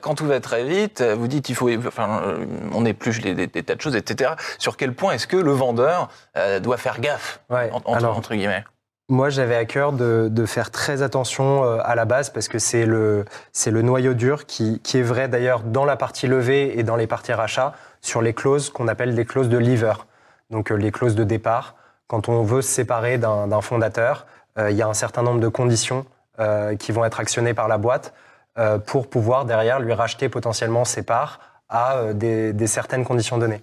quand 0.00 0.14
tout 0.14 0.24
va 0.24 0.40
très 0.40 0.64
vite, 0.64 1.02
vous 1.02 1.28
dites 1.28 1.50
il 1.50 1.54
faut, 1.54 1.70
enfin, 1.86 2.22
on 2.72 2.86
épluche 2.86 3.20
des, 3.20 3.34
des, 3.34 3.62
tas 3.62 3.74
de 3.74 3.80
choses, 3.80 3.96
etc. 3.96 4.32
Sur 4.58 4.78
quel 4.78 4.94
point 4.94 5.12
est-ce 5.12 5.26
que 5.26 5.36
le 5.36 5.52
vendeur 5.52 6.08
doit 6.62 6.78
faire 6.78 7.00
gaffe, 7.00 7.40
entre, 7.50 8.06
entre 8.06 8.34
guillemets? 8.34 8.64
Moi, 9.10 9.28
j'avais 9.28 9.56
à 9.56 9.66
cœur 9.66 9.92
de, 9.92 10.28
de, 10.30 10.46
faire 10.46 10.70
très 10.70 11.02
attention 11.02 11.62
à 11.62 11.94
la 11.94 12.06
base 12.06 12.30
parce 12.30 12.48
que 12.48 12.58
c'est 12.58 12.86
le, 12.86 13.26
c'est 13.52 13.70
le 13.70 13.82
noyau 13.82 14.14
dur 14.14 14.46
qui, 14.46 14.80
qui 14.80 14.98
est 14.98 15.02
vrai 15.02 15.28
d'ailleurs 15.28 15.60
dans 15.60 15.84
la 15.84 15.96
partie 15.96 16.26
levée 16.26 16.78
et 16.78 16.82
dans 16.84 16.96
les 16.96 17.06
parties 17.06 17.34
rachat 17.34 17.74
sur 18.04 18.20
les 18.20 18.34
clauses 18.34 18.70
qu'on 18.70 18.86
appelle 18.86 19.14
des 19.14 19.24
clauses 19.24 19.48
de 19.48 19.56
lever, 19.56 19.94
donc 20.50 20.70
euh, 20.70 20.76
les 20.76 20.92
clauses 20.92 21.14
de 21.14 21.24
départ. 21.24 21.74
Quand 22.06 22.28
on 22.28 22.42
veut 22.42 22.60
se 22.60 22.68
séparer 22.68 23.16
d'un 23.16 23.60
fondateur, 23.62 24.26
euh, 24.58 24.70
il 24.70 24.76
y 24.76 24.82
a 24.82 24.86
un 24.86 24.94
certain 24.94 25.22
nombre 25.22 25.40
de 25.40 25.48
conditions 25.48 26.04
euh, 26.38 26.76
qui 26.76 26.92
vont 26.92 27.04
être 27.04 27.18
actionnées 27.18 27.54
par 27.54 27.66
la 27.66 27.78
boîte 27.78 28.14
pour 28.86 29.10
pouvoir 29.10 29.46
derrière 29.46 29.80
lui 29.80 29.92
racheter 29.92 30.28
potentiellement 30.28 30.84
ses 30.84 31.02
parts 31.02 31.40
à 31.68 32.12
des, 32.12 32.66
certaines 32.68 33.04
conditions 33.04 33.36
données. 33.36 33.60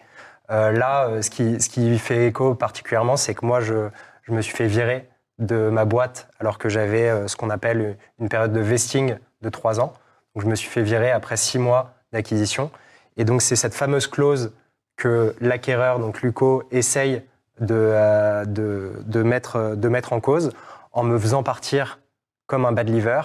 là, 0.50 1.22
ce 1.22 1.30
qui, 1.30 1.62
ce 1.62 1.70
qui 1.70 1.98
fait 1.98 2.28
écho 2.28 2.56
particulièrement, 2.56 3.16
c'est 3.16 3.34
que 3.34 3.46
moi, 3.46 3.62
je, 3.62 3.88
je 4.24 4.34
me 4.34 4.42
suis 4.42 4.54
fait 4.54 4.68
virer 4.68 5.08
de 5.42 5.70
ma 5.70 5.86
boîte 5.86 6.30
alors 6.40 6.58
que 6.58 6.70
j'avais 6.70 7.28
ce 7.28 7.36
qu'on 7.36 7.50
appelle 7.50 7.98
une 8.20 8.30
période 8.30 8.54
de 8.54 8.60
vesting 8.60 9.16
de 9.42 9.50
trois 9.50 9.80
ans. 9.80 9.94
Donc, 10.36 10.44
je 10.44 10.50
me 10.50 10.56
suis 10.56 10.70
fait 10.70 10.84
virer 10.84 11.12
après 11.12 11.36
six 11.36 11.60
mois 11.60 11.94
d'acquisition. 12.14 12.72
Et 13.18 13.26
donc, 13.26 13.42
c'est 13.42 13.56
cette 13.56 13.74
fameuse 13.74 14.08
clause 14.08 14.54
que 14.96 15.36
l'acquéreur, 15.42 16.00
donc 16.00 16.22
Luco, 16.22 16.64
essaye 16.72 17.24
de, 17.60 17.76
euh, 17.76 18.46
de, 18.46 19.24
mettre, 19.24 19.76
de 19.76 19.90
mettre 19.90 20.14
en 20.14 20.20
cause 20.20 20.52
en 20.92 21.04
me 21.04 21.18
faisant 21.18 21.44
partir 21.44 22.00
comme 22.48 22.66
un 22.66 22.72
bad 22.72 22.90
liver 22.90 23.22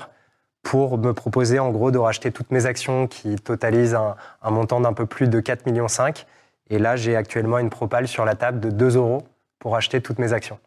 pour 0.63 0.99
me 0.99 1.13
proposer 1.13 1.59
en 1.59 1.71
gros 1.71 1.91
de 1.91 1.99
racheter 1.99 2.33
toutes 2.33 2.51
mes 2.51 2.67
actions 2.67 3.07
qui 3.07 3.37
totalisent 3.37 3.95
un, 3.95 4.17
un 4.43 4.51
montant 4.51 4.81
d'un 4.81 4.93
peu 4.93 5.07
plus 5.07 5.29
de 5.29 5.41
4,5 5.41 5.71
millions. 5.71 5.87
Et 6.69 6.79
là, 6.79 6.97
j'ai 6.97 7.15
actuellement 7.15 7.59
une 7.59 7.71
propale 7.71 8.09
sur 8.09 8.25
la 8.25 8.35
table 8.35 8.59
de 8.59 8.71
2 8.71 8.97
euros 8.97 9.23
pour 9.59 9.77
acheter 9.77 10.01
toutes 10.01 10.19
mes 10.19 10.33
actions. 10.33 10.59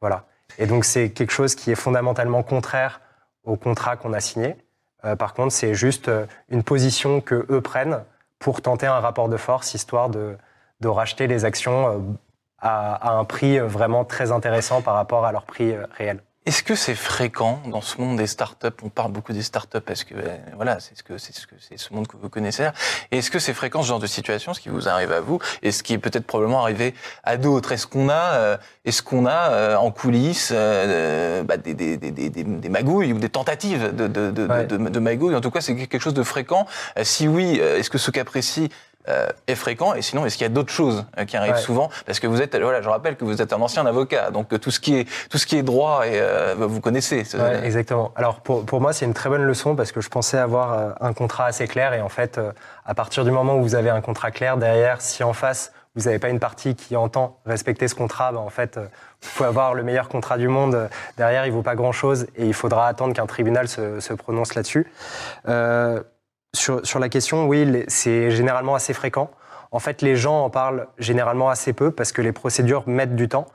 Voilà. 0.00 0.26
Et 0.58 0.66
donc, 0.66 0.84
c'est 0.84 1.10
quelque 1.10 1.32
chose 1.32 1.54
qui 1.54 1.70
est 1.70 1.76
fondamentalement 1.76 2.42
contraire 2.42 3.00
au 3.44 3.56
contrat 3.56 3.96
qu'on 3.96 4.12
a 4.12 4.20
signé. 4.20 4.56
Euh, 5.04 5.16
par 5.16 5.34
contre, 5.34 5.52
c'est 5.52 5.74
juste 5.74 6.08
euh, 6.08 6.26
une 6.48 6.62
position 6.62 7.20
que 7.20 7.46
eux 7.50 7.60
prennent 7.60 8.02
pour 8.38 8.60
tenter 8.60 8.86
un 8.86 9.00
rapport 9.00 9.28
de 9.28 9.36
force, 9.36 9.74
histoire 9.74 10.10
de, 10.10 10.36
racheter 10.84 11.26
les 11.26 11.44
actions 11.44 11.88
euh, 11.88 11.98
à, 12.58 13.12
un 13.12 13.24
prix 13.24 13.58
vraiment 13.58 14.04
très 14.04 14.32
intéressant 14.32 14.82
par 14.82 14.94
rapport 14.94 15.24
à 15.24 15.32
leur 15.32 15.44
prix 15.44 15.74
réel. 15.96 16.20
Est-ce 16.46 16.62
que 16.62 16.76
c'est 16.76 16.94
fréquent 16.94 17.60
dans 17.66 17.80
ce 17.80 18.00
monde 18.00 18.18
des 18.18 18.28
startups? 18.28 18.68
On 18.84 18.88
parle 18.88 19.10
beaucoup 19.10 19.32
des 19.32 19.42
startups 19.42 19.80
parce 19.80 20.04
que 20.04 20.14
euh, 20.14 20.36
voilà, 20.54 20.78
c'est 20.78 20.96
ce 20.96 21.02
que 21.02 21.18
c'est 21.18 21.34
ce 21.34 21.44
que 21.44 21.56
c'est 21.58 21.76
ce 21.76 21.92
monde 21.92 22.06
que 22.06 22.16
vous 22.16 22.28
connaissez. 22.28 22.68
Est-ce 23.10 23.32
que 23.32 23.40
c'est 23.40 23.52
fréquent 23.52 23.82
ce 23.82 23.88
genre 23.88 23.98
de 23.98 24.06
situation, 24.06 24.54
ce 24.54 24.60
qui 24.60 24.68
vous 24.68 24.88
arrive 24.88 25.10
à 25.10 25.20
vous, 25.20 25.40
et 25.64 25.72
ce 25.72 25.82
qui 25.82 25.92
est 25.92 25.98
peut-être 25.98 26.24
probablement 26.24 26.62
arrivé 26.62 26.94
à 27.24 27.36
d'autres? 27.36 27.72
Est-ce 27.72 27.88
qu'on 27.88 28.08
a, 28.08 28.58
est-ce 28.84 29.02
qu'on 29.02 29.26
a 29.26 29.76
en 29.76 29.90
coulisses 29.90 30.52
bah, 30.52 31.56
des, 31.56 31.74
des, 31.74 31.96
des, 31.96 32.10
des, 32.30 32.68
magouilles 32.68 33.12
ou 33.12 33.18
des 33.18 33.28
tentatives 33.28 33.92
de, 33.92 34.06
de, 34.06 34.30
de, 34.30 34.46
de, 34.46 34.76
de 34.76 34.98
magouilles? 35.00 35.34
En 35.34 35.40
tout 35.40 35.50
cas, 35.50 35.60
c'est 35.60 35.74
quelque 35.74 35.98
chose 35.98 36.14
de 36.14 36.22
fréquent. 36.22 36.68
si 37.02 37.26
oui, 37.26 37.56
est-ce 37.56 37.90
que 37.90 37.98
ce 37.98 38.12
cas 38.12 38.24
précis 38.24 38.70
euh, 38.70 38.95
est 39.46 39.54
fréquent 39.54 39.94
Et 39.94 40.02
sinon, 40.02 40.26
est-ce 40.26 40.36
qu'il 40.36 40.44
y 40.44 40.50
a 40.50 40.52
d'autres 40.52 40.72
choses 40.72 41.04
euh, 41.18 41.24
qui 41.24 41.36
arrivent 41.36 41.56
souvent? 41.56 41.90
Parce 42.06 42.20
que 42.20 42.26
vous 42.26 42.42
êtes, 42.42 42.56
voilà, 42.56 42.82
je 42.82 42.88
rappelle 42.88 43.16
que 43.16 43.24
vous 43.24 43.40
êtes 43.40 43.52
un 43.52 43.60
ancien 43.60 43.86
avocat, 43.86 44.30
donc 44.30 44.52
euh, 44.52 44.58
tout 44.58 44.70
ce 44.70 44.80
qui 44.80 44.96
est 44.96 45.08
tout 45.30 45.38
ce 45.38 45.46
qui 45.46 45.56
est 45.56 45.62
droit, 45.62 46.06
et 46.06 46.20
vous 46.58 46.80
connaissez. 46.80 47.24
exactement. 47.62 48.12
Alors 48.16 48.40
pour 48.40 48.64
pour 48.64 48.80
moi, 48.80 48.92
c'est 48.92 49.04
une 49.04 49.14
très 49.14 49.28
bonne 49.28 49.44
leçon 49.44 49.76
parce 49.76 49.92
que 49.92 50.00
je 50.00 50.08
pensais 50.08 50.38
avoir 50.38 50.96
un 51.00 51.12
contrat 51.12 51.46
assez 51.46 51.66
clair 51.66 51.94
et 51.94 52.00
en 52.00 52.08
fait, 52.08 52.40
à 52.84 52.94
partir 52.94 53.24
du 53.24 53.30
moment 53.30 53.56
où 53.56 53.62
vous 53.62 53.74
avez 53.74 53.90
un 53.90 54.00
contrat 54.00 54.30
clair 54.30 54.56
derrière, 54.56 55.00
si 55.00 55.22
en 55.22 55.32
face 55.32 55.72
vous 55.94 56.04
n'avez 56.04 56.18
pas 56.18 56.28
une 56.28 56.40
partie 56.40 56.74
qui 56.74 56.94
entend 56.94 57.38
respecter 57.46 57.88
ce 57.88 57.94
contrat, 57.94 58.30
bah, 58.30 58.40
en 58.40 58.50
fait, 58.50 58.76
vous 58.76 59.30
pouvez 59.34 59.48
avoir 59.48 59.72
le 59.72 59.82
meilleur 59.82 60.08
contrat 60.08 60.36
du 60.36 60.46
monde. 60.46 60.90
Derrière, 61.16 61.46
il 61.46 61.52
vaut 61.52 61.62
pas 61.62 61.74
grand-chose 61.74 62.26
et 62.36 62.44
il 62.44 62.52
faudra 62.54 62.86
attendre 62.86 63.14
qu'un 63.14 63.26
tribunal 63.26 63.66
se, 63.66 64.00
se 64.00 64.12
prononce 64.12 64.54
là-dessus. 64.54 64.92
Sur, 66.54 66.84
sur 66.86 66.98
la 66.98 67.08
question, 67.08 67.46
oui, 67.46 67.84
c'est 67.88 68.30
généralement 68.30 68.74
assez 68.74 68.94
fréquent. 68.94 69.30
En 69.72 69.78
fait, 69.78 70.02
les 70.02 70.16
gens 70.16 70.44
en 70.44 70.50
parlent 70.50 70.86
généralement 70.98 71.50
assez 71.50 71.72
peu 71.72 71.90
parce 71.90 72.12
que 72.12 72.22
les 72.22 72.32
procédures 72.32 72.84
mettent 72.86 73.16
du 73.16 73.28
temps. 73.28 73.46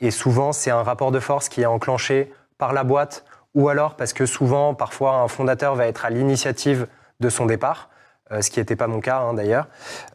Et 0.00 0.10
souvent, 0.10 0.52
c'est 0.52 0.70
un 0.70 0.82
rapport 0.82 1.12
de 1.12 1.20
force 1.20 1.48
qui 1.48 1.62
est 1.62 1.66
enclenché 1.66 2.32
par 2.58 2.72
la 2.72 2.84
boîte 2.84 3.24
ou 3.54 3.68
alors 3.68 3.96
parce 3.96 4.12
que 4.12 4.26
souvent, 4.26 4.74
parfois, 4.74 5.16
un 5.16 5.28
fondateur 5.28 5.74
va 5.74 5.86
être 5.86 6.04
à 6.04 6.10
l'initiative 6.10 6.86
de 7.20 7.28
son 7.28 7.46
départ, 7.46 7.88
euh, 8.32 8.40
ce 8.40 8.50
qui 8.50 8.58
n'était 8.58 8.76
pas 8.76 8.86
mon 8.86 9.00
cas 9.00 9.18
hein, 9.18 9.34
d'ailleurs. 9.34 9.68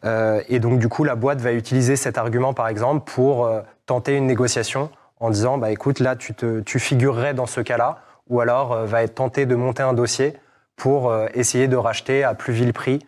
Euh, 0.04 0.42
et 0.48 0.60
donc, 0.60 0.78
du 0.78 0.88
coup, 0.88 1.04
la 1.04 1.14
boîte 1.14 1.40
va 1.40 1.52
utiliser 1.52 1.96
cet 1.96 2.18
argument, 2.18 2.52
par 2.52 2.68
exemple, 2.68 3.10
pour 3.10 3.46
euh, 3.46 3.60
tenter 3.86 4.16
une 4.16 4.26
négociation 4.26 4.90
en 5.20 5.30
disant, 5.30 5.58
bah, 5.58 5.70
écoute, 5.70 6.00
là, 6.00 6.16
tu, 6.16 6.34
te, 6.34 6.60
tu 6.60 6.78
figurerais 6.78 7.34
dans 7.34 7.46
ce 7.46 7.60
cas-là, 7.60 7.98
ou 8.28 8.40
alors 8.40 8.84
va 8.84 9.02
être 9.02 9.14
tenté 9.14 9.46
de 9.46 9.56
monter 9.56 9.82
un 9.82 9.94
dossier 9.94 10.34
pour 10.78 11.14
essayer 11.34 11.68
de 11.68 11.76
racheter 11.76 12.24
à 12.24 12.34
plus 12.34 12.54
vil 12.54 12.72
prix 12.72 13.00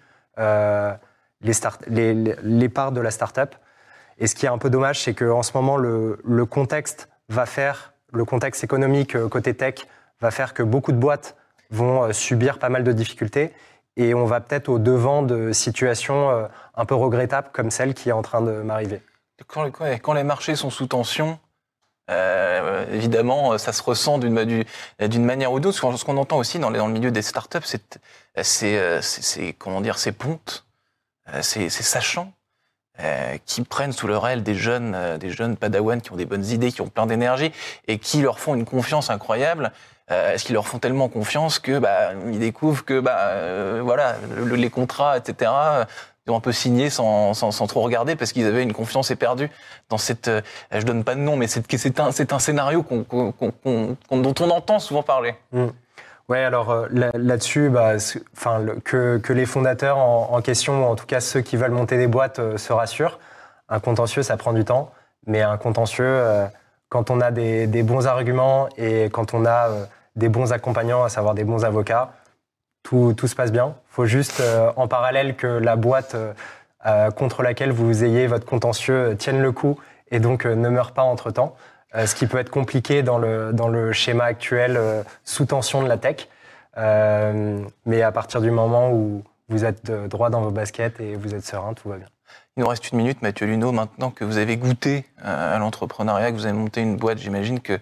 les, 1.43 1.53
start 1.53 1.83
les, 1.87 2.69
parts 2.69 2.93
de 2.93 3.00
la 3.00 3.11
startup. 3.11 3.55
Et 4.19 4.27
ce 4.27 4.35
qui 4.35 4.47
est 4.47 4.50
un 4.50 4.59
peu 4.59 4.71
dommage, 4.71 5.03
c'est 5.03 5.15
qu'en 5.15 5.43
ce 5.43 5.53
moment, 5.55 5.77
le, 5.77 6.45
contexte 6.45 7.09
va 7.29 7.47
faire, 7.47 7.95
le 8.12 8.25
contexte 8.25 8.62
économique 8.65 9.17
euh, 9.17 9.29
côté 9.29 9.55
tech 9.55 9.87
va 10.21 10.31
faire 10.31 10.53
que 10.53 10.62
beaucoup 10.62 10.93
de 10.93 10.99
boîtes 10.99 11.37
vont 11.71 12.05
euh, 12.05 12.12
subir 12.12 12.59
pas 12.59 12.69
mal 12.69 12.85
de 12.85 12.93
difficultés. 12.93 13.53
Et 13.97 14.15
on 14.15 14.27
va 14.27 14.41
peut-être 14.41 14.69
au 14.69 14.79
devant 14.79 15.23
de 15.23 15.53
situations 15.53 16.31
euh, 16.31 16.47
un 16.75 16.85
peu 16.85 16.95
regrettables 16.95 17.49
comme 17.53 17.71
celle 17.71 17.95
qui 17.95 18.11
est 18.11 18.12
en 18.12 18.23
train 18.23 18.43
de 18.43 18.62
m'arriver. 18.62 19.00
Quand, 19.47 20.12
les 20.12 20.25
marchés 20.25 20.55
sont 20.55 20.69
sous 20.69 20.87
tension, 20.87 21.39
euh, 22.11 22.85
évidemment, 22.93 23.57
ça 23.57 23.73
se 23.73 23.83
ressent 23.83 24.19
d'une 24.19 24.35
manière 25.25 25.52
ou 25.52 25.61
d'autre. 25.61 25.76
Ce 25.97 26.05
qu'on 26.05 26.17
entend 26.17 26.38
aussi 26.38 26.59
dans, 26.59 26.71
dans, 26.71 26.87
le 26.87 26.93
milieu 26.93 27.11
des 27.11 27.23
startups, 27.23 27.59
c'est 28.43 29.55
comment 29.59 29.81
dire, 29.81 29.99
ces 29.99 30.12
pontes 30.12 30.67
euh, 31.35 31.43
ces, 31.43 31.69
sachants 31.69 32.33
euh, 33.00 33.37
qui 33.47 33.62
prennent 33.62 33.93
sous 33.93 34.09
leur 34.09 34.26
aile 34.26 34.43
des 34.43 34.55
jeunes, 34.55 34.95
euh, 34.95 35.19
des 35.19 35.31
jeunes 35.31 35.57
padawans 35.57 36.00
qui 36.00 36.12
ont 36.12 36.17
des 36.17 36.26
bonnes 36.26 36.47
idées, 36.47 36.73
qui 36.73 36.81
ont 36.81 36.88
plein 36.88 37.07
d'énergie 37.07 37.52
et 37.87 37.99
qui 37.99 38.21
leur 38.23 38.40
font 38.40 38.55
une 38.55 38.64
confiance 38.64 39.11
incroyable. 39.11 39.73
Est-ce 40.12 40.45
qu'ils 40.45 40.55
leur 40.55 40.67
font 40.67 40.81
tellement 40.81 41.09
confiance 41.09 41.61
que 41.61 41.79
bah, 41.79 42.14
ils 42.33 42.40
découvrent 42.40 42.85
que 42.85 42.99
bah 42.99 43.81
voilà 43.81 44.17
les 44.37 44.69
contrats 44.69 45.17
etc 45.17 45.52
ils 46.27 46.33
ont 46.33 46.37
un 46.37 46.41
peu 46.41 46.53
signé 46.53 46.91
sans, 46.91 47.35
sans, 47.35 47.67
trop 47.67 47.81
regarder 47.81 48.15
parce 48.15 48.33
qu'ils 48.33 48.47
avaient 48.47 48.62
une 48.62 48.73
confiance 48.73 49.11
éperdue 49.11 49.50
dans 49.89 49.99
cette 49.99 50.31
je 50.71 50.83
donne 50.83 51.03
pas 51.03 51.15
de 51.15 51.21
nom 51.21 51.37
mais 51.37 51.47
c'est 51.47 51.99
un 51.99 52.11
un 52.31 52.39
scénario 52.39 52.85
dont 52.91 54.35
on 54.41 54.50
entend 54.50 54.79
souvent 54.79 55.03
parler. 55.03 55.35
Mmh. 55.53 55.69
Oui, 56.31 56.39
alors 56.39 56.71
euh, 56.71 56.87
là-dessus, 56.93 57.71
bah, 57.71 57.95
que, 58.85 59.21
les 59.31 59.47
fondateurs 59.47 59.99
en, 59.99 60.41
question, 60.43 60.85
ou 60.85 60.87
en 60.89 60.95
tout 60.95 61.05
cas 61.05 61.19
ceux 61.19 61.41
qui 61.41 61.57
veulent 61.57 61.73
monter 61.73 61.99
des 61.99 62.07
boîtes, 62.07 62.39
euh, 62.39 62.57
se 62.57 62.73
rassurent. 62.73 63.19
Un 63.69 63.81
contentieux, 63.81 64.23
ça 64.23 64.37
prend 64.37 64.53
du 64.53 64.65
temps, 64.65 64.93
mais 65.27 65.43
un 65.43 65.57
contentieux, 65.57 66.05
euh, 66.07 66.47
quand 66.89 67.11
on 67.11 67.21
a 67.21 67.33
des, 67.33 67.67
bons 67.83 68.07
arguments 68.07 68.69
et 68.77 69.11
quand 69.11 69.35
on 69.35 69.45
a 69.45 69.71
des 70.15 70.29
bons 70.29 70.53
accompagnants, 70.53 71.03
à 71.03 71.09
savoir 71.09 71.35
des 71.35 71.43
bons 71.43 71.65
avocats, 71.65 72.12
tout, 73.14 73.26
se 73.26 73.35
passe 73.35 73.52
bien. 73.52 73.75
Il 73.90 73.94
faut 73.94 74.06
juste, 74.06 74.42
en 74.76 74.88
parallèle, 74.88 75.37
que 75.37 75.47
la 75.47 75.76
boîte 75.76 76.16
contre 77.16 77.42
laquelle 77.42 77.73
vous 77.73 78.04
ayez 78.04 78.26
votre 78.26 78.47
contentieux 78.47 79.16
tienne 79.18 79.40
le 79.40 79.52
coup 79.52 79.78
et 80.11 80.20
donc 80.20 80.44
ne 80.44 80.68
meure 80.68 80.92
pas 80.92 81.02
entre-temps. 81.02 81.56
Euh, 81.94 82.06
ce 82.06 82.14
qui 82.14 82.26
peut 82.26 82.38
être 82.38 82.50
compliqué 82.50 83.02
dans 83.02 83.18
le, 83.18 83.52
dans 83.52 83.68
le 83.68 83.92
schéma 83.92 84.25
actuel 84.25 84.76
euh, 84.76 85.02
sous 85.25 85.47
tension 85.47 85.82
de 85.82 85.88
la 85.88 85.97
tech. 85.97 86.28
Euh, 86.78 87.64
mais 87.85 88.02
à 88.02 88.12
partir 88.12 88.40
du 88.40 88.50
moment 88.50 88.92
où 88.92 89.25
vous 89.49 89.64
êtes 89.64 89.90
droit 89.90 90.30
dans 90.30 90.40
vos 90.40 90.52
baskets 90.52 91.00
et 91.00 91.16
vous 91.16 91.35
êtes 91.35 91.44
serein, 91.44 91.75
tout 91.75 91.88
va 91.88 91.97
bien. 91.97 92.06
Il 92.56 92.61
nous 92.61 92.68
reste 92.68 92.92
une 92.92 92.99
minute, 92.99 93.23
Mathieu 93.23 93.47
Luno. 93.47 93.73
Maintenant 93.73 94.11
que 94.11 94.25
vous 94.25 94.38
avez 94.38 94.56
goûté 94.56 95.04
à 95.20 95.59
l'entrepreneuriat, 95.59 96.30
que 96.30 96.37
vous 96.37 96.47
avez 96.47 96.56
monté 96.56 96.80
une 96.80 96.97
boîte, 96.97 97.18
j'imagine 97.18 97.59
que 97.59 97.78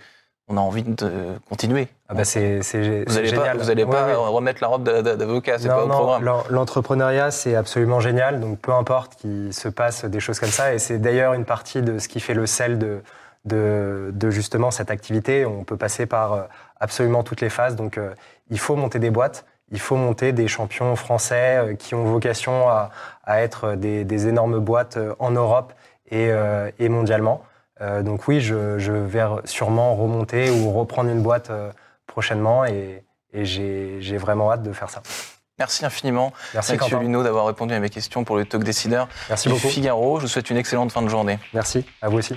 on 0.48 0.56
a 0.56 0.60
envie 0.60 0.82
de 0.82 1.10
continuer. 1.48 1.88
Ah 2.08 2.14
bah 2.14 2.24
c'est, 2.24 2.60
vous 3.06 3.14
n'allez 3.14 3.32
pas, 3.32 3.54
vous 3.54 3.70
allez 3.70 3.84
pas 3.84 4.16
remettre 4.16 4.62
la 4.62 4.68
robe 4.68 4.82
d'avocat, 4.82 5.58
c'est 5.58 5.68
pas 5.68 5.84
au 5.84 5.88
programme. 5.88 6.42
L'entrepreneuriat, 6.50 7.30
c'est 7.30 7.54
absolument 7.54 8.00
génial. 8.00 8.40
Donc 8.40 8.58
peu 8.58 8.72
importe 8.72 9.16
qu'il 9.16 9.52
se 9.52 9.68
passe 9.68 10.04
des 10.04 10.20
choses 10.20 10.40
comme 10.40 10.48
ça, 10.48 10.74
et 10.74 10.78
c'est 10.78 10.98
d'ailleurs 10.98 11.34
une 11.34 11.44
partie 11.44 11.82
de 11.82 11.98
ce 11.98 12.08
qui 12.08 12.20
fait 12.20 12.34
le 12.34 12.46
sel 12.46 12.78
de, 12.78 13.02
de, 13.48 14.30
justement 14.30 14.70
cette 14.70 14.90
activité. 14.90 15.46
On 15.46 15.64
peut 15.64 15.76
passer 15.76 16.06
par 16.06 16.32
euh, 16.32 16.42
absolument 16.80 17.22
toutes 17.22 17.40
les 17.40 17.50
phases. 17.50 17.76
Donc, 17.76 17.98
euh, 17.98 18.14
il 18.50 18.58
faut 18.58 18.76
monter 18.76 18.98
des 18.98 19.10
boîtes. 19.10 19.44
Il 19.70 19.80
faut 19.80 19.96
monter 19.96 20.32
des 20.32 20.48
champions 20.48 20.96
français 20.96 21.58
euh, 21.58 21.74
qui 21.74 21.94
ont 21.94 22.04
vocation 22.04 22.68
à, 22.68 22.90
être 23.26 23.74
des, 23.74 24.28
énormes 24.28 24.58
boîtes 24.58 24.98
en 25.18 25.30
Europe 25.30 25.74
et, 26.10 26.30
mondialement. 26.88 27.42
Donc 27.80 28.26
oui, 28.28 28.40
je, 28.40 28.54
vais 28.54 29.24
sûrement 29.44 29.94
remonter 29.94 30.50
ou 30.50 30.72
reprendre 30.72 31.10
une 31.10 31.22
boîte 31.22 31.50
prochainement 32.06 32.64
et, 32.64 33.04
j'ai 33.34 34.16
vraiment 34.16 34.50
hâte 34.50 34.62
de 34.62 34.72
faire 34.72 34.90
ça. 34.90 35.02
Merci 35.58 35.84
infiniment, 35.84 36.32
Merci 36.54 36.76
Mathieu 36.76 36.98
Luno, 36.98 37.22
d'avoir 37.24 37.46
répondu 37.46 37.74
à 37.74 37.80
mes 37.80 37.90
questions 37.90 38.22
pour 38.22 38.36
le 38.36 38.44
Talk 38.44 38.62
Décideur. 38.62 39.08
Merci 39.28 39.48
beaucoup. 39.48 39.68
Figaro, 39.68 40.18
je 40.18 40.22
vous 40.22 40.28
souhaite 40.28 40.50
une 40.50 40.56
excellente 40.56 40.92
fin 40.92 41.02
de 41.02 41.08
journée. 41.08 41.38
Merci, 41.52 41.84
à 42.00 42.08
vous 42.08 42.18
aussi. 42.18 42.36